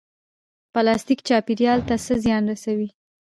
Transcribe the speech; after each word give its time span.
پلاستیک 0.73 1.19
چاپیریال 1.27 1.79
ته 1.87 1.95
څه 2.05 2.13
زیان 2.23 2.43
رسوي؟ 2.51 2.89